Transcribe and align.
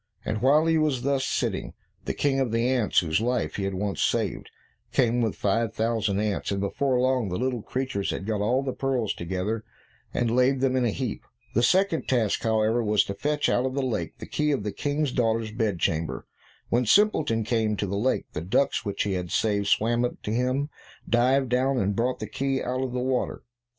And 0.25 0.41
while 0.41 0.65
he 0.65 0.79
was 0.79 1.03
thus 1.03 1.27
sitting, 1.27 1.75
the 2.05 2.15
King 2.15 2.39
of 2.39 2.51
the 2.51 2.67
ants 2.67 3.01
whose 3.01 3.21
life 3.21 3.57
he 3.57 3.65
had 3.65 3.75
once 3.75 4.01
saved, 4.01 4.49
came 4.91 5.21
with 5.21 5.35
five 5.35 5.75
thousand 5.75 6.19
ants, 6.19 6.49
and 6.49 6.59
before 6.59 6.99
long 6.99 7.29
the 7.29 7.37
little 7.37 7.61
creatures 7.61 8.09
had 8.09 8.25
got 8.25 8.41
all 8.41 8.63
the 8.63 8.73
pearls 8.73 9.13
together, 9.13 9.63
and 10.11 10.35
laid 10.35 10.59
them 10.59 10.75
in 10.75 10.85
a 10.85 10.89
heap. 10.89 11.23
The 11.53 11.61
second 11.61 12.07
task, 12.07 12.41
however, 12.41 12.81
was 12.83 13.03
to 13.03 13.13
fetch 13.13 13.47
out 13.47 13.63
of 13.67 13.75
the 13.75 13.85
lake 13.85 14.17
the 14.17 14.25
key 14.25 14.51
of 14.51 14.63
the 14.63 14.71
King's 14.71 15.11
daughter's 15.11 15.51
bed 15.51 15.77
chamber. 15.77 16.25
When 16.69 16.87
Simpleton 16.87 17.43
came 17.43 17.77
to 17.77 17.85
the 17.85 17.95
lake, 17.95 18.25
the 18.33 18.41
ducks 18.41 18.83
which 18.83 19.03
he 19.03 19.13
had 19.13 19.29
saved, 19.29 19.67
swam 19.67 20.03
up 20.03 20.23
to 20.23 20.31
him, 20.33 20.71
dived 21.07 21.49
down, 21.49 21.77
and 21.77 21.95
brought 21.95 22.17
the 22.19 22.25
key 22.25 22.63
out 22.63 22.81
of 22.81 22.91
the 22.91 22.99
water. 22.99 23.43